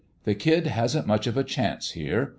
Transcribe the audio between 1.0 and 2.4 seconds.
much of a chance here.